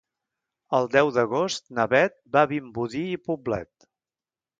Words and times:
El 0.77 0.87
deu 0.95 1.09
d'agost 1.17 1.69
na 1.79 1.85
Beth 1.91 2.15
va 2.37 2.43
a 2.47 2.51
Vimbodí 2.53 3.03
i 3.11 3.21
Poblet. 3.29 3.87